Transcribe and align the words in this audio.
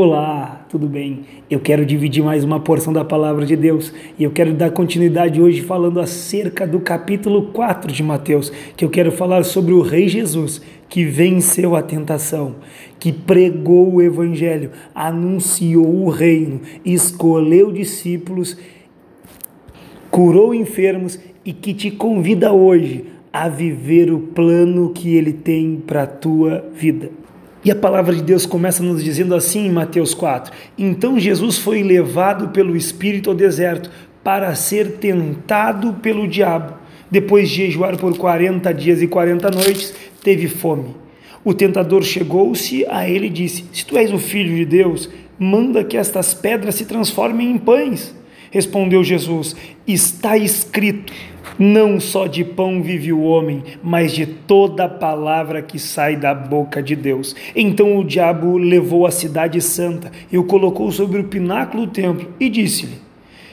Olá, 0.00 0.64
tudo 0.68 0.86
bem? 0.86 1.22
Eu 1.50 1.58
quero 1.58 1.84
dividir 1.84 2.22
mais 2.22 2.44
uma 2.44 2.60
porção 2.60 2.92
da 2.92 3.04
palavra 3.04 3.44
de 3.44 3.56
Deus 3.56 3.92
e 4.16 4.22
eu 4.22 4.30
quero 4.30 4.54
dar 4.54 4.70
continuidade 4.70 5.42
hoje 5.42 5.60
falando 5.60 5.98
acerca 5.98 6.64
do 6.68 6.78
capítulo 6.78 7.46
4 7.46 7.92
de 7.92 8.00
Mateus, 8.00 8.52
que 8.76 8.84
eu 8.84 8.90
quero 8.90 9.10
falar 9.10 9.42
sobre 9.42 9.72
o 9.72 9.82
Rei 9.82 10.06
Jesus 10.06 10.62
que 10.88 11.04
venceu 11.04 11.74
a 11.74 11.82
tentação, 11.82 12.54
que 13.00 13.10
pregou 13.12 13.94
o 13.94 14.00
evangelho, 14.00 14.70
anunciou 14.94 16.04
o 16.04 16.08
reino, 16.10 16.60
escolheu 16.84 17.72
discípulos, 17.72 18.56
curou 20.12 20.54
enfermos 20.54 21.18
e 21.44 21.52
que 21.52 21.74
te 21.74 21.90
convida 21.90 22.52
hoje 22.52 23.04
a 23.32 23.48
viver 23.48 24.12
o 24.12 24.20
plano 24.20 24.90
que 24.90 25.16
ele 25.16 25.32
tem 25.32 25.82
para 25.84 26.04
a 26.04 26.06
tua 26.06 26.64
vida. 26.72 27.10
E 27.68 27.70
a 27.70 27.76
palavra 27.76 28.14
de 28.14 28.22
Deus 28.22 28.46
começa 28.46 28.82
nos 28.82 29.04
dizendo 29.04 29.34
assim 29.34 29.66
em 29.66 29.70
Mateus 29.70 30.14
4: 30.14 30.50
Então 30.78 31.20
Jesus 31.20 31.58
foi 31.58 31.82
levado 31.82 32.48
pelo 32.48 32.74
Espírito 32.74 33.28
ao 33.28 33.36
deserto 33.36 33.90
para 34.24 34.54
ser 34.54 34.92
tentado 34.92 35.92
pelo 36.00 36.26
diabo. 36.26 36.72
Depois 37.10 37.50
de 37.50 37.66
jejuar 37.66 37.98
por 37.98 38.16
40 38.16 38.72
dias 38.72 39.02
e 39.02 39.06
40 39.06 39.50
noites, 39.50 39.94
teve 40.24 40.48
fome. 40.48 40.96
O 41.44 41.52
tentador 41.52 42.02
chegou-se 42.04 42.86
a 42.88 43.06
ele 43.06 43.26
e 43.26 43.28
disse: 43.28 43.66
Se 43.70 43.84
tu 43.84 43.98
és 43.98 44.10
o 44.14 44.18
filho 44.18 44.56
de 44.56 44.64
Deus, 44.64 45.10
manda 45.38 45.84
que 45.84 45.98
estas 45.98 46.32
pedras 46.32 46.74
se 46.74 46.86
transformem 46.86 47.50
em 47.50 47.58
pães. 47.58 48.16
Respondeu 48.50 49.04
Jesus: 49.04 49.54
Está 49.86 50.38
escrito: 50.38 51.12
Não 51.58 52.00
só 52.00 52.26
de 52.26 52.44
pão 52.44 52.82
vive 52.82 53.12
o 53.12 53.22
homem, 53.22 53.62
mas 53.82 54.12
de 54.12 54.26
toda 54.26 54.88
palavra 54.88 55.62
que 55.62 55.78
sai 55.78 56.16
da 56.16 56.34
boca 56.34 56.82
de 56.82 56.96
Deus. 56.96 57.36
Então 57.54 57.98
o 57.98 58.04
diabo 58.04 58.58
levou 58.58 59.06
a 59.06 59.10
cidade 59.10 59.60
santa 59.60 60.10
e 60.30 60.38
o 60.38 60.44
colocou 60.44 60.90
sobre 60.90 61.20
o 61.20 61.24
pináculo 61.24 61.86
do 61.86 61.92
templo 61.92 62.28
e 62.40 62.48
disse-lhe: 62.48 62.98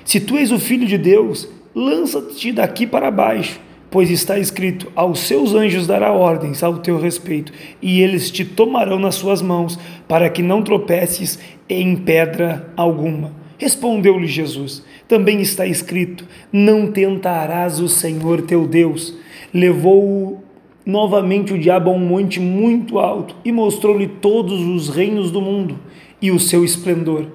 Se 0.03 0.19
tu 0.19 0.36
és 0.38 0.52
o 0.52 0.59
filho 0.59 0.88
de 0.88 0.97
Deus, 0.97 1.47
lança-te 1.73 2.52
daqui 2.52 2.88
para 2.88 3.11
baixo. 3.11 3.59
Pois 3.92 4.09
está 4.09 4.38
escrito: 4.38 4.91
Aos 4.95 5.19
seus 5.19 5.53
anjos 5.53 5.88
dará 5.88 6.12
ordens 6.12 6.64
ao 6.64 6.80
teu 6.80 7.00
respeito, 7.00 7.53
e 7.81 8.02
eles 8.02 8.30
te 8.30 8.44
tomarão 8.44 9.00
nas 9.00 9.16
suas 9.16 9.41
mãos, 9.41 9.80
para 10.08 10.30
que 10.30 10.41
não 10.41 10.62
tropeces 10.62 11.39
em 11.69 11.95
pedra 11.95 12.73
alguma. 12.75 13.44
Respondeu-lhe 13.58 14.28
Jesus: 14.28 14.84
Também 15.08 15.42
está 15.42 15.66
escrito: 15.66 16.25
Não 16.52 16.92
tentarás 16.92 17.80
o 17.80 17.88
Senhor 17.88 18.42
teu 18.42 18.67
Deus. 18.67 19.16
Levou 19.53 20.44
novamente 20.86 21.53
o 21.53 21.58
diabo 21.58 21.89
a 21.89 21.94
um 21.94 22.00
monte 22.00 22.39
muito 22.39 23.00
alto 23.00 23.36
e 23.44 23.52
mostrou-lhe 23.52 24.08
todos 24.08 24.62
os 24.62 24.89
reinos 24.89 25.31
do 25.31 25.42
mundo 25.42 25.80
e 26.22 26.31
o 26.31 26.39
seu 26.39 26.64
esplendor. 26.64 27.28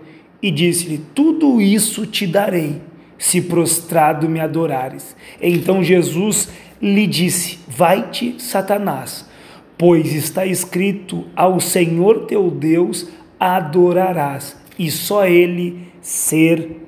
E 0.42 0.50
disse-lhe: 0.50 1.00
Tudo 1.14 1.60
isso 1.60 2.06
te 2.06 2.26
darei, 2.26 2.76
se 3.18 3.40
prostrado 3.40 4.28
me 4.28 4.40
adorares. 4.40 5.16
Então 5.40 5.82
Jesus 5.82 6.48
lhe 6.80 7.06
disse: 7.06 7.58
Vai-te, 7.66 8.36
Satanás, 8.38 9.28
pois 9.76 10.14
está 10.14 10.46
escrito: 10.46 11.24
Ao 11.34 11.60
Senhor 11.60 12.26
teu 12.26 12.50
Deus 12.50 13.08
adorarás, 13.38 14.59
e 14.80 14.90
só 14.90 15.26
ele 15.26 15.88
servirás. 16.00 16.86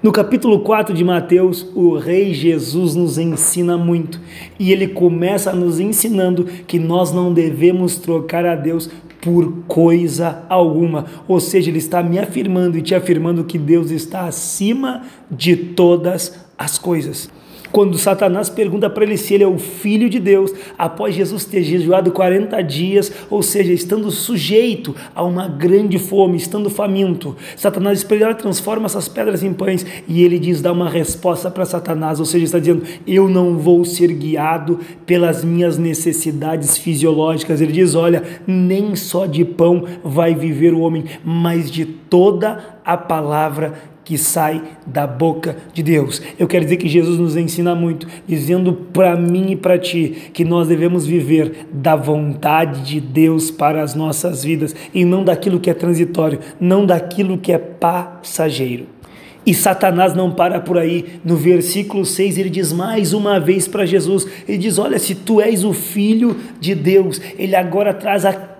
No 0.00 0.12
capítulo 0.12 0.60
4 0.60 0.94
de 0.94 1.02
Mateus, 1.02 1.66
o 1.74 1.96
Rei 1.96 2.32
Jesus 2.32 2.94
nos 2.94 3.18
ensina 3.18 3.76
muito 3.76 4.20
e 4.56 4.70
ele 4.70 4.86
começa 4.86 5.52
nos 5.52 5.80
ensinando 5.80 6.44
que 6.44 6.78
nós 6.78 7.12
não 7.12 7.34
devemos 7.34 7.96
trocar 7.96 8.46
a 8.46 8.54
Deus 8.54 8.88
por 9.20 9.64
coisa 9.66 10.44
alguma. 10.48 11.06
Ou 11.26 11.40
seja, 11.40 11.70
ele 11.70 11.78
está 11.78 12.04
me 12.04 12.20
afirmando 12.20 12.78
e 12.78 12.82
te 12.82 12.94
afirmando 12.94 13.42
que 13.42 13.58
Deus 13.58 13.90
está 13.90 14.28
acima 14.28 15.02
de 15.28 15.56
todas 15.56 16.46
as 16.56 16.78
coisas. 16.78 17.28
Quando 17.70 17.98
Satanás 17.98 18.48
pergunta 18.48 18.88
para 18.88 19.04
ele 19.04 19.16
se 19.16 19.34
ele 19.34 19.44
é 19.44 19.48
o 19.48 19.58
filho 19.58 20.08
de 20.08 20.18
Deus, 20.18 20.52
após 20.76 21.14
Jesus 21.14 21.44
ter 21.44 21.62
jejuado 21.62 22.10
40 22.10 22.60
dias, 22.62 23.12
ou 23.30 23.42
seja, 23.42 23.72
estando 23.72 24.10
sujeito 24.10 24.94
a 25.14 25.22
uma 25.22 25.48
grande 25.48 25.98
fome, 25.98 26.36
estando 26.36 26.70
faminto, 26.70 27.36
Satanás 27.56 27.98
espelha, 27.98 28.34
transforma 28.34 28.86
essas 28.86 29.08
pedras 29.08 29.42
em 29.42 29.52
pães 29.52 29.86
e 30.06 30.22
ele 30.22 30.38
diz, 30.38 30.60
dá 30.60 30.72
uma 30.72 30.88
resposta 30.88 31.50
para 31.50 31.64
Satanás, 31.64 32.18
ou 32.18 32.26
seja, 32.26 32.44
está 32.44 32.58
dizendo: 32.58 32.82
Eu 33.06 33.28
não 33.28 33.56
vou 33.56 33.84
ser 33.84 34.12
guiado 34.12 34.80
pelas 35.06 35.44
minhas 35.44 35.78
necessidades 35.78 36.76
fisiológicas. 36.76 37.60
Ele 37.60 37.72
diz: 37.72 37.94
Olha, 37.94 38.22
nem 38.46 38.96
só 38.96 39.26
de 39.26 39.44
pão 39.44 39.84
vai 40.02 40.34
viver 40.34 40.74
o 40.74 40.80
homem, 40.80 41.04
mas 41.24 41.70
de 41.70 41.84
toda 41.84 42.77
a 42.88 42.96
palavra 42.96 43.74
que 44.02 44.16
sai 44.16 44.62
da 44.86 45.06
boca 45.06 45.58
de 45.74 45.82
Deus. 45.82 46.22
Eu 46.38 46.48
quero 46.48 46.64
dizer 46.64 46.78
que 46.78 46.88
Jesus 46.88 47.18
nos 47.18 47.36
ensina 47.36 47.74
muito, 47.74 48.08
dizendo 48.26 48.72
para 48.72 49.14
mim 49.14 49.50
e 49.50 49.56
para 49.56 49.78
ti 49.78 50.30
que 50.32 50.42
nós 50.42 50.68
devemos 50.68 51.04
viver 51.04 51.66
da 51.70 51.94
vontade 51.94 52.80
de 52.80 52.98
Deus 52.98 53.50
para 53.50 53.82
as 53.82 53.94
nossas 53.94 54.42
vidas 54.42 54.74
e 54.94 55.04
não 55.04 55.22
daquilo 55.22 55.60
que 55.60 55.68
é 55.68 55.74
transitório, 55.74 56.38
não 56.58 56.86
daquilo 56.86 57.36
que 57.36 57.52
é 57.52 57.58
passageiro. 57.58 58.86
E 59.44 59.52
Satanás 59.52 60.14
não 60.14 60.30
para 60.30 60.58
por 60.58 60.78
aí. 60.78 61.20
No 61.22 61.36
versículo 61.36 62.06
6 62.06 62.38
ele 62.38 62.48
diz 62.48 62.72
mais 62.72 63.12
uma 63.12 63.38
vez 63.38 63.68
para 63.68 63.84
Jesus: 63.84 64.26
ele 64.48 64.56
diz: 64.56 64.78
Olha, 64.78 64.98
se 64.98 65.14
tu 65.14 65.38
és 65.42 65.64
o 65.64 65.74
filho 65.74 66.34
de 66.58 66.74
Deus, 66.74 67.20
ele 67.38 67.54
agora 67.54 67.92
traz 67.92 68.24
a 68.24 68.57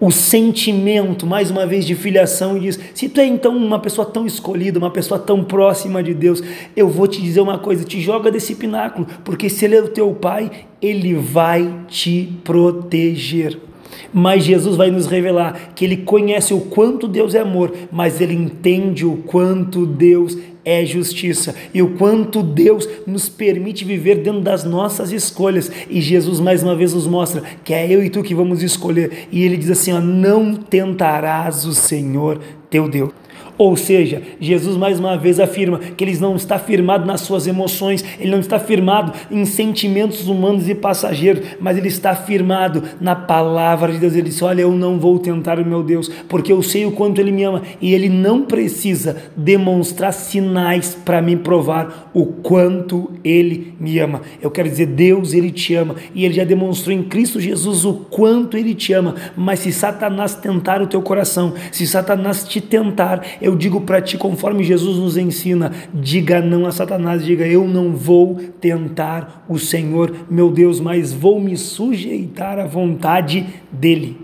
o 0.00 0.10
sentimento, 0.10 1.26
mais 1.26 1.50
uma 1.50 1.66
vez, 1.66 1.84
de 1.84 1.94
filiação 1.94 2.56
e 2.56 2.60
diz: 2.60 2.78
se 2.94 3.08
tu 3.08 3.20
é 3.20 3.26
então 3.26 3.56
uma 3.56 3.78
pessoa 3.78 4.06
tão 4.06 4.26
escolhida, 4.26 4.78
uma 4.78 4.90
pessoa 4.90 5.18
tão 5.18 5.44
próxima 5.44 6.02
de 6.02 6.14
Deus, 6.14 6.42
eu 6.76 6.88
vou 6.88 7.06
te 7.08 7.20
dizer 7.20 7.40
uma 7.40 7.58
coisa: 7.58 7.84
te 7.84 8.00
joga 8.00 8.30
desse 8.30 8.54
pináculo, 8.54 9.06
porque 9.24 9.48
se 9.48 9.64
ele 9.64 9.76
é 9.76 9.82
o 9.82 9.88
teu 9.88 10.12
pai, 10.14 10.50
ele 10.80 11.14
vai 11.14 11.84
te 11.88 12.40
proteger. 12.44 13.67
Mas 14.12 14.44
Jesus 14.44 14.76
vai 14.76 14.90
nos 14.90 15.06
revelar 15.06 15.72
que 15.74 15.84
ele 15.84 15.98
conhece 15.98 16.54
o 16.54 16.60
quanto 16.60 17.06
Deus 17.06 17.34
é 17.34 17.40
amor, 17.40 17.72
mas 17.90 18.20
ele 18.20 18.34
entende 18.34 19.04
o 19.04 19.16
quanto 19.18 19.86
Deus 19.86 20.36
é 20.64 20.84
justiça 20.84 21.54
e 21.72 21.80
o 21.80 21.96
quanto 21.96 22.42
Deus 22.42 22.86
nos 23.06 23.26
permite 23.26 23.86
viver 23.86 24.16
dentro 24.16 24.40
das 24.40 24.64
nossas 24.64 25.12
escolhas. 25.12 25.70
E 25.88 26.00
Jesus 26.00 26.40
mais 26.40 26.62
uma 26.62 26.76
vez 26.76 26.92
nos 26.92 27.06
mostra 27.06 27.42
que 27.64 27.72
é 27.72 27.90
eu 27.90 28.04
e 28.04 28.10
tu 28.10 28.22
que 28.22 28.34
vamos 28.34 28.62
escolher. 28.62 29.28
E 29.32 29.42
ele 29.42 29.56
diz 29.56 29.70
assim: 29.70 29.92
ó, 29.92 30.00
não 30.00 30.54
tentarás 30.54 31.64
o 31.64 31.72
Senhor 31.72 32.40
teu 32.68 32.86
Deus. 32.86 33.10
Ou 33.58 33.76
seja, 33.76 34.22
Jesus 34.40 34.76
mais 34.76 35.00
uma 35.00 35.16
vez 35.16 35.40
afirma 35.40 35.78
que 35.78 36.04
ele 36.04 36.16
não 36.18 36.36
está 36.36 36.58
firmado 36.60 37.04
nas 37.04 37.22
suas 37.22 37.46
emoções, 37.48 38.04
ele 38.20 38.30
não 38.30 38.38
está 38.38 38.58
firmado 38.58 39.12
em 39.30 39.44
sentimentos 39.44 40.28
humanos 40.28 40.68
e 40.68 40.74
passageiros, 40.76 41.42
mas 41.60 41.76
ele 41.76 41.88
está 41.88 42.14
firmado 42.14 42.84
na 43.00 43.16
palavra 43.16 43.92
de 43.92 43.98
Deus. 43.98 44.14
Ele 44.14 44.28
disse: 44.28 44.44
Olha, 44.44 44.62
eu 44.62 44.72
não 44.72 44.98
vou 44.98 45.18
tentar 45.18 45.58
o 45.58 45.66
meu 45.66 45.82
Deus, 45.82 46.08
porque 46.28 46.52
eu 46.52 46.62
sei 46.62 46.86
o 46.86 46.92
quanto 46.92 47.20
ele 47.20 47.32
me 47.32 47.42
ama 47.42 47.62
e 47.80 47.92
ele 47.92 48.08
não 48.08 48.42
precisa 48.42 49.16
demonstrar 49.36 50.12
sinais 50.12 50.94
para 51.04 51.20
me 51.20 51.36
provar 51.36 52.10
o 52.14 52.26
quanto 52.26 53.10
ele 53.24 53.74
me 53.80 53.98
ama. 53.98 54.22
Eu 54.40 54.50
quero 54.50 54.68
dizer, 54.68 54.86
Deus, 54.86 55.32
ele 55.32 55.50
te 55.50 55.74
ama 55.74 55.96
e 56.14 56.24
ele 56.24 56.34
já 56.34 56.44
demonstrou 56.44 56.94
em 56.94 57.02
Cristo 57.02 57.40
Jesus 57.40 57.84
o 57.84 57.94
quanto 57.94 58.56
ele 58.56 58.74
te 58.74 58.92
ama. 58.92 59.14
Mas 59.36 59.60
se 59.60 59.72
Satanás 59.72 60.34
tentar 60.34 60.80
o 60.80 60.86
teu 60.86 61.02
coração, 61.02 61.54
se 61.72 61.86
Satanás 61.86 62.46
te 62.46 62.60
tentar, 62.60 63.22
eu 63.48 63.56
digo 63.56 63.80
para 63.80 64.00
ti, 64.00 64.18
conforme 64.18 64.62
Jesus 64.62 64.98
nos 64.98 65.16
ensina, 65.16 65.72
diga 65.92 66.40
não 66.40 66.66
a 66.66 66.70
Satanás, 66.70 67.24
diga 67.24 67.46
eu 67.46 67.66
não 67.66 67.92
vou 67.92 68.36
tentar 68.60 69.44
o 69.48 69.58
Senhor, 69.58 70.14
meu 70.30 70.50
Deus, 70.50 70.78
mas 70.80 71.12
vou 71.12 71.40
me 71.40 71.56
sujeitar 71.56 72.58
à 72.58 72.66
vontade 72.66 73.46
dele. 73.72 74.18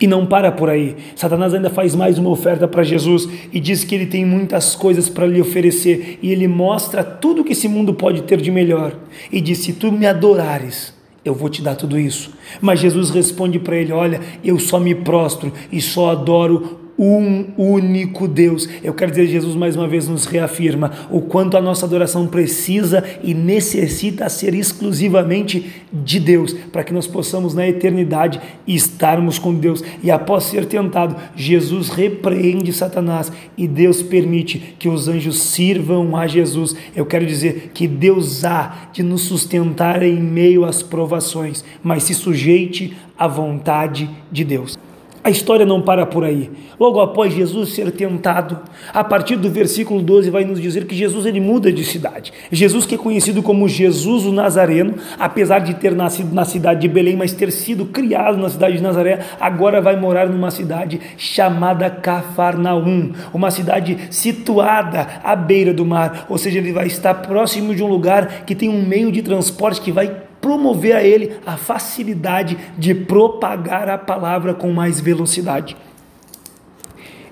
E 0.00 0.06
não 0.06 0.26
para 0.26 0.52
por 0.52 0.68
aí. 0.70 0.96
Satanás 1.16 1.54
ainda 1.54 1.70
faz 1.70 1.94
mais 1.94 2.18
uma 2.18 2.30
oferta 2.30 2.68
para 2.68 2.84
Jesus 2.84 3.28
e 3.52 3.58
diz 3.58 3.82
que 3.82 3.94
ele 3.94 4.06
tem 4.06 4.24
muitas 4.24 4.76
coisas 4.76 5.08
para 5.08 5.26
lhe 5.26 5.40
oferecer. 5.40 6.20
E 6.22 6.30
ele 6.30 6.46
mostra 6.46 7.02
tudo 7.02 7.42
que 7.42 7.52
esse 7.52 7.66
mundo 7.66 7.92
pode 7.92 8.22
ter 8.22 8.40
de 8.40 8.50
melhor. 8.50 8.94
E 9.32 9.40
diz: 9.40 9.58
Se 9.58 9.72
tu 9.72 9.90
me 9.90 10.06
adorares, 10.06 10.94
eu 11.24 11.34
vou 11.34 11.48
te 11.48 11.62
dar 11.62 11.74
tudo 11.74 11.98
isso. 11.98 12.30
Mas 12.60 12.78
Jesus 12.78 13.10
responde 13.10 13.58
para 13.58 13.76
ele: 13.76 13.92
Olha, 13.92 14.20
eu 14.44 14.56
só 14.60 14.78
me 14.78 14.94
prostro 14.94 15.52
e 15.72 15.80
só 15.80 16.10
adoro 16.10 16.87
um 16.98 17.44
único 17.56 18.26
Deus. 18.26 18.68
Eu 18.82 18.92
quero 18.92 19.12
dizer, 19.12 19.26
Jesus 19.28 19.54
mais 19.54 19.76
uma 19.76 19.86
vez 19.86 20.08
nos 20.08 20.26
reafirma 20.26 20.90
o 21.10 21.20
quanto 21.20 21.56
a 21.56 21.60
nossa 21.60 21.86
adoração 21.86 22.26
precisa 22.26 23.04
e 23.22 23.32
necessita 23.32 24.28
ser 24.28 24.54
exclusivamente 24.54 25.70
de 25.92 26.18
Deus, 26.18 26.52
para 26.52 26.82
que 26.82 26.92
nós 26.92 27.06
possamos 27.06 27.54
na 27.54 27.68
eternidade 27.68 28.40
estarmos 28.66 29.38
com 29.38 29.54
Deus. 29.54 29.84
E 30.02 30.10
após 30.10 30.44
ser 30.44 30.66
tentado, 30.66 31.14
Jesus 31.36 31.88
repreende 31.88 32.72
Satanás 32.72 33.30
e 33.56 33.68
Deus 33.68 34.02
permite 34.02 34.74
que 34.78 34.88
os 34.88 35.06
anjos 35.06 35.40
sirvam 35.40 36.16
a 36.16 36.26
Jesus. 36.26 36.74
Eu 36.96 37.06
quero 37.06 37.24
dizer 37.24 37.70
que 37.72 37.86
Deus 37.86 38.44
há 38.44 38.88
de 38.92 39.02
nos 39.02 39.22
sustentar 39.22 40.02
em 40.02 40.20
meio 40.20 40.64
às 40.64 40.82
provações, 40.82 41.64
mas 41.82 42.02
se 42.02 42.14
sujeite 42.14 42.96
à 43.16 43.28
vontade 43.28 44.08
de 44.32 44.44
Deus. 44.44 44.87
A 45.22 45.30
história 45.30 45.66
não 45.66 45.82
para 45.82 46.06
por 46.06 46.24
aí. 46.24 46.50
Logo 46.78 47.00
após 47.00 47.34
Jesus 47.34 47.70
ser 47.70 47.90
tentado, 47.90 48.58
a 48.94 49.02
partir 49.02 49.36
do 49.36 49.50
versículo 49.50 50.00
12 50.00 50.30
vai 50.30 50.44
nos 50.44 50.60
dizer 50.60 50.86
que 50.86 50.94
Jesus 50.94 51.26
ele 51.26 51.40
muda 51.40 51.72
de 51.72 51.84
cidade. 51.84 52.32
Jesus 52.52 52.86
que 52.86 52.94
é 52.94 52.98
conhecido 52.98 53.42
como 53.42 53.68
Jesus 53.68 54.24
o 54.24 54.32
Nazareno, 54.32 54.94
apesar 55.18 55.58
de 55.58 55.74
ter 55.74 55.94
nascido 55.94 56.32
na 56.32 56.44
cidade 56.44 56.80
de 56.80 56.88
Belém, 56.88 57.16
mas 57.16 57.32
ter 57.32 57.50
sido 57.50 57.86
criado 57.86 58.38
na 58.38 58.48
cidade 58.48 58.76
de 58.76 58.82
Nazaré, 58.82 59.20
agora 59.40 59.80
vai 59.80 59.96
morar 59.96 60.28
numa 60.28 60.50
cidade 60.50 61.00
chamada 61.16 61.90
Cafarnaum, 61.90 63.12
uma 63.34 63.50
cidade 63.50 63.98
situada 64.10 65.06
à 65.24 65.34
beira 65.34 65.74
do 65.74 65.84
mar, 65.84 66.26
ou 66.28 66.38
seja, 66.38 66.58
ele 66.58 66.72
vai 66.72 66.86
estar 66.86 67.14
próximo 67.14 67.74
de 67.74 67.82
um 67.82 67.88
lugar 67.88 68.44
que 68.44 68.54
tem 68.54 68.68
um 68.68 68.86
meio 68.86 69.10
de 69.10 69.22
transporte 69.22 69.80
que 69.80 69.90
vai 69.90 70.27
promover 70.48 70.96
a 70.96 71.02
ele 71.04 71.32
a 71.44 71.58
facilidade 71.58 72.56
de 72.78 72.94
propagar 72.94 73.86
a 73.90 73.98
palavra 73.98 74.54
com 74.54 74.72
mais 74.72 74.98
velocidade. 74.98 75.76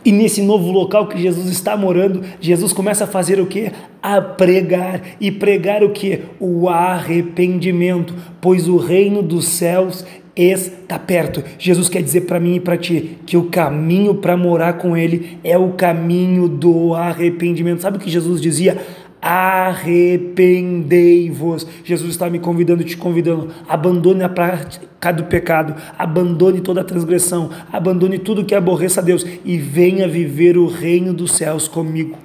E 0.04 0.12
nesse 0.12 0.42
novo 0.42 0.70
local 0.70 1.08
que 1.08 1.18
Jesus 1.18 1.48
está 1.48 1.78
morando, 1.78 2.22
Jesus 2.42 2.74
começa 2.74 3.04
a 3.04 3.06
fazer 3.06 3.40
o 3.40 3.46
que? 3.46 3.72
A 4.02 4.20
pregar. 4.20 5.00
E 5.18 5.32
pregar 5.32 5.82
o 5.82 5.92
que? 5.92 6.20
O 6.38 6.68
arrependimento, 6.68 8.14
pois 8.38 8.68
o 8.68 8.76
reino 8.76 9.22
dos 9.22 9.46
céus 9.48 10.04
está 10.36 10.98
perto. 10.98 11.42
Jesus 11.58 11.88
quer 11.88 12.02
dizer 12.02 12.20
para 12.22 12.38
mim 12.38 12.56
e 12.56 12.60
para 12.60 12.76
ti 12.76 13.16
que 13.24 13.38
o 13.38 13.44
caminho 13.44 14.16
para 14.16 14.36
morar 14.36 14.74
com 14.74 14.94
Ele 14.94 15.38
é 15.42 15.56
o 15.56 15.70
caminho 15.70 16.46
do 16.46 16.94
arrependimento. 16.94 17.80
Sabe 17.80 17.96
o 17.96 18.00
que 18.00 18.10
Jesus 18.10 18.42
dizia? 18.42 18.76
Arrependei-vos. 19.20 21.66
Jesus 21.84 22.10
está 22.10 22.30
me 22.30 22.38
convidando, 22.38 22.84
te 22.84 22.96
convidando. 22.96 23.48
Abandone 23.68 24.22
a 24.22 24.28
prática 24.28 25.12
do 25.12 25.24
pecado, 25.24 25.74
abandone 25.98 26.60
toda 26.60 26.80
a 26.80 26.84
transgressão, 26.84 27.50
abandone 27.72 28.18
tudo 28.18 28.44
que 28.44 28.54
aborreça 28.54 29.00
a 29.00 29.04
Deus 29.04 29.26
e 29.44 29.58
venha 29.58 30.08
viver 30.08 30.56
o 30.56 30.66
reino 30.66 31.12
dos 31.12 31.32
céus 31.32 31.68
comigo. 31.68 32.16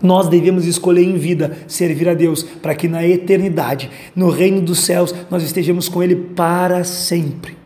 Nós 0.00 0.28
devemos 0.28 0.64
escolher 0.64 1.02
em 1.02 1.16
vida 1.16 1.56
servir 1.66 2.08
a 2.08 2.14
Deus 2.14 2.44
para 2.44 2.74
que 2.74 2.86
na 2.86 3.04
eternidade, 3.06 3.90
no 4.14 4.30
reino 4.30 4.60
dos 4.60 4.78
céus, 4.78 5.12
nós 5.28 5.42
estejamos 5.42 5.88
com 5.88 6.02
Ele 6.02 6.14
para 6.14 6.84
sempre. 6.84 7.57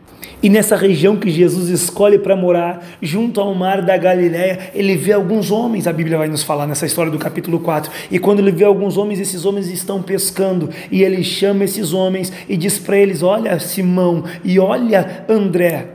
E 0.43 0.49
nessa 0.49 0.75
região 0.75 1.15
que 1.15 1.29
Jesus 1.29 1.69
escolhe 1.69 2.19
para 2.19 2.35
morar, 2.35 2.85
junto 3.01 3.39
ao 3.39 3.55
mar 3.55 3.81
da 3.81 3.95
Galiléia, 3.95 4.71
ele 4.75 4.97
vê 4.97 5.13
alguns 5.13 5.49
homens, 5.49 5.87
a 5.87 5.93
Bíblia 5.93 6.17
vai 6.17 6.27
nos 6.27 6.43
falar 6.43 6.67
nessa 6.67 6.85
história 6.85 7.09
do 7.09 7.17
capítulo 7.17 7.61
4. 7.61 7.89
E 8.11 8.19
quando 8.19 8.39
ele 8.39 8.51
vê 8.51 8.65
alguns 8.65 8.97
homens, 8.97 9.21
esses 9.21 9.45
homens 9.45 9.69
estão 9.69 10.01
pescando, 10.01 10.69
e 10.91 11.01
ele 11.01 11.23
chama 11.23 11.63
esses 11.63 11.93
homens 11.93 12.33
e 12.49 12.57
diz 12.57 12.77
para 12.77 12.97
eles: 12.97 13.23
Olha, 13.23 13.57
Simão, 13.57 14.25
e 14.43 14.59
olha, 14.59 15.23
André, 15.29 15.91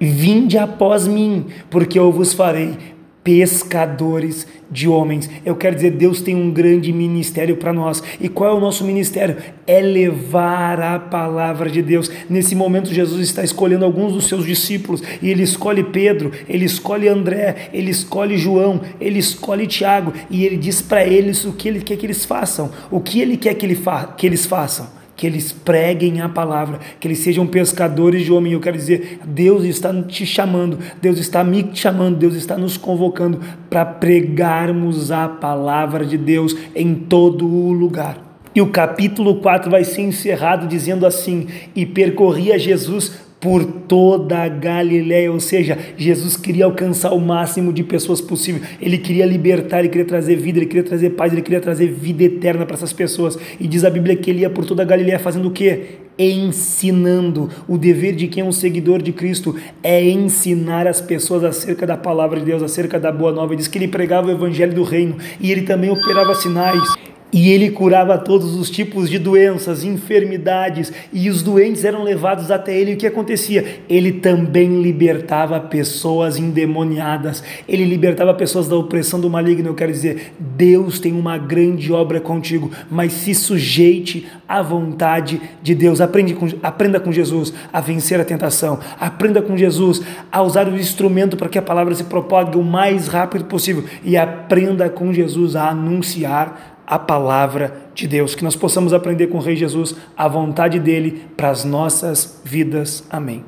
vinde 0.00 0.56
após 0.56 1.06
mim, 1.06 1.48
porque 1.68 1.98
eu 1.98 2.10
vos 2.10 2.32
farei 2.32 2.99
pescadores 3.22 4.46
de 4.70 4.88
homens. 4.88 5.28
Eu 5.44 5.56
quero 5.56 5.74
dizer, 5.76 5.90
Deus 5.90 6.20
tem 6.22 6.34
um 6.34 6.50
grande 6.50 6.92
ministério 6.92 7.56
para 7.56 7.72
nós. 7.72 8.02
E 8.20 8.28
qual 8.28 8.50
é 8.50 8.56
o 8.56 8.60
nosso 8.60 8.84
ministério? 8.84 9.36
É 9.66 9.80
levar 9.80 10.80
a 10.80 10.98
palavra 10.98 11.68
de 11.68 11.82
Deus. 11.82 12.10
Nesse 12.28 12.54
momento, 12.54 12.94
Jesus 12.94 13.20
está 13.20 13.42
escolhendo 13.42 13.84
alguns 13.84 14.12
dos 14.12 14.26
seus 14.26 14.44
discípulos 14.44 15.02
e 15.20 15.28
ele 15.28 15.42
escolhe 15.42 15.82
Pedro, 15.82 16.30
ele 16.48 16.64
escolhe 16.64 17.08
André, 17.08 17.70
ele 17.72 17.90
escolhe 17.90 18.38
João, 18.38 18.80
ele 19.00 19.18
escolhe 19.18 19.66
Tiago 19.66 20.12
e 20.30 20.44
ele 20.44 20.56
diz 20.56 20.80
para 20.80 21.04
eles 21.04 21.44
o 21.44 21.52
que 21.52 21.68
ele 21.68 21.80
quer 21.80 21.96
que 21.96 22.06
eles 22.06 22.24
façam, 22.24 22.70
o 22.90 23.00
que 23.00 23.20
ele 23.20 23.36
quer 23.36 23.54
que, 23.54 23.66
ele 23.66 23.74
fa 23.74 24.14
que 24.16 24.26
eles 24.26 24.46
façam 24.46 24.99
que 25.20 25.26
eles 25.26 25.52
preguem 25.52 26.22
a 26.22 26.30
palavra, 26.30 26.80
que 26.98 27.06
eles 27.06 27.18
sejam 27.18 27.46
pescadores 27.46 28.24
de 28.24 28.32
homem. 28.32 28.54
Eu 28.54 28.60
quero 28.60 28.78
dizer, 28.78 29.20
Deus 29.22 29.64
está 29.64 29.92
te 30.02 30.24
chamando, 30.24 30.78
Deus 30.98 31.18
está 31.18 31.44
me 31.44 31.72
chamando, 31.74 32.16
Deus 32.16 32.34
está 32.34 32.56
nos 32.56 32.78
convocando 32.78 33.38
para 33.68 33.84
pregarmos 33.84 35.12
a 35.12 35.28
palavra 35.28 36.06
de 36.06 36.16
Deus 36.16 36.56
em 36.74 36.94
todo 36.94 37.46
o 37.46 37.70
lugar. 37.70 38.40
E 38.54 38.62
o 38.62 38.70
capítulo 38.70 39.42
4 39.42 39.70
vai 39.70 39.84
ser 39.84 40.00
encerrado 40.00 40.66
dizendo 40.66 41.04
assim: 41.04 41.48
E 41.76 41.84
percorria 41.84 42.58
Jesus 42.58 43.20
por 43.40 43.64
toda 43.64 44.42
a 44.42 44.48
Galiléia, 44.48 45.32
ou 45.32 45.40
seja, 45.40 45.78
Jesus 45.96 46.36
queria 46.36 46.66
alcançar 46.66 47.12
o 47.12 47.20
máximo 47.20 47.72
de 47.72 47.82
pessoas 47.82 48.20
possível. 48.20 48.60
Ele 48.80 48.98
queria 48.98 49.24
libertar, 49.24 49.78
ele 49.78 49.88
queria 49.88 50.04
trazer 50.04 50.36
vida, 50.36 50.58
ele 50.58 50.66
queria 50.66 50.82
trazer 50.84 51.10
paz, 51.10 51.32
ele 51.32 51.40
queria 51.40 51.60
trazer 51.60 51.86
vida 51.86 52.22
eterna 52.22 52.66
para 52.66 52.74
essas 52.74 52.92
pessoas. 52.92 53.38
E 53.58 53.66
diz 53.66 53.82
a 53.82 53.88
Bíblia 53.90 54.14
que 54.14 54.30
ele 54.30 54.40
ia 54.40 54.50
por 54.50 54.66
toda 54.66 54.82
a 54.82 54.84
Galiléia 54.84 55.18
fazendo 55.18 55.48
o 55.48 55.50
quê? 55.50 56.00
Ensinando. 56.18 57.48
O 57.66 57.78
dever 57.78 58.14
de 58.14 58.28
quem 58.28 58.42
é 58.42 58.46
um 58.46 58.52
seguidor 58.52 59.00
de 59.00 59.10
Cristo 59.10 59.56
é 59.82 60.06
ensinar 60.06 60.86
as 60.86 61.00
pessoas 61.00 61.42
acerca 61.42 61.86
da 61.86 61.96
palavra 61.96 62.38
de 62.38 62.44
Deus, 62.44 62.62
acerca 62.62 63.00
da 63.00 63.10
boa 63.10 63.32
nova. 63.32 63.54
Ele 63.54 63.56
diz 63.60 63.68
que 63.68 63.78
ele 63.78 63.88
pregava 63.88 64.28
o 64.28 64.30
evangelho 64.30 64.74
do 64.74 64.82
reino 64.82 65.16
e 65.40 65.50
ele 65.50 65.62
também 65.62 65.88
operava 65.88 66.34
sinais. 66.34 66.82
E 67.32 67.50
ele 67.50 67.70
curava 67.70 68.18
todos 68.18 68.56
os 68.56 68.68
tipos 68.68 69.08
de 69.08 69.18
doenças, 69.18 69.84
enfermidades, 69.84 70.92
e 71.12 71.30
os 71.30 71.42
doentes 71.42 71.84
eram 71.84 72.02
levados 72.02 72.50
até 72.50 72.76
ele. 72.76 72.92
E 72.92 72.94
o 72.94 72.96
que 72.96 73.06
acontecia? 73.06 73.80
Ele 73.88 74.12
também 74.12 74.82
libertava 74.82 75.60
pessoas 75.60 76.38
endemoniadas, 76.38 77.42
ele 77.68 77.84
libertava 77.84 78.34
pessoas 78.34 78.68
da 78.68 78.76
opressão 78.76 79.20
do 79.20 79.30
maligno. 79.30 79.68
Eu 79.68 79.74
quero 79.74 79.92
dizer, 79.92 80.32
Deus 80.38 80.98
tem 80.98 81.12
uma 81.12 81.38
grande 81.38 81.92
obra 81.92 82.20
contigo, 82.20 82.70
mas 82.90 83.12
se 83.12 83.34
sujeite 83.34 84.26
à 84.48 84.60
vontade 84.60 85.40
de 85.62 85.74
Deus. 85.74 86.00
Aprende 86.00 86.34
com, 86.34 86.48
aprenda 86.62 86.98
com 86.98 87.12
Jesus 87.12 87.52
a 87.72 87.80
vencer 87.80 88.20
a 88.20 88.24
tentação, 88.24 88.80
aprenda 88.98 89.40
com 89.40 89.56
Jesus 89.56 90.02
a 90.32 90.42
usar 90.42 90.66
o 90.66 90.76
instrumento 90.76 91.36
para 91.36 91.48
que 91.48 91.58
a 91.58 91.62
palavra 91.62 91.94
se 91.94 92.04
propague 92.04 92.58
o 92.58 92.62
mais 92.62 93.06
rápido 93.06 93.44
possível, 93.44 93.84
e 94.04 94.16
aprenda 94.16 94.88
com 94.88 95.12
Jesus 95.12 95.54
a 95.54 95.68
anunciar 95.68 96.79
a 96.90 96.98
palavra 96.98 97.72
de 97.94 98.08
Deus, 98.08 98.34
que 98.34 98.42
nós 98.42 98.56
possamos 98.56 98.92
aprender 98.92 99.28
com 99.28 99.38
o 99.38 99.40
Rei 99.40 99.54
Jesus 99.54 99.94
a 100.16 100.26
vontade 100.26 100.80
dele 100.80 101.24
para 101.36 101.48
as 101.48 101.64
nossas 101.64 102.42
vidas. 102.44 103.04
Amém. 103.08 103.44